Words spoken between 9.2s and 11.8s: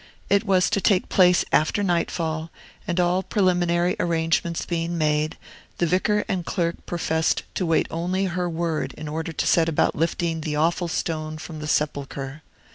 to set about lifting the awful stone from the